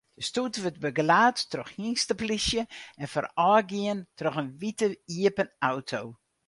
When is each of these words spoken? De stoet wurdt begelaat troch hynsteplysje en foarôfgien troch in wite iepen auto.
De 0.17 0.23
stoet 0.27 0.55
wurdt 0.61 0.83
begelaat 0.85 1.39
troch 1.51 1.71
hynsteplysje 1.77 2.61
en 3.01 3.11
foarôfgien 3.13 3.99
troch 4.19 4.41
in 4.41 4.49
wite 4.61 4.87
iepen 5.19 5.47
auto. 5.71 6.01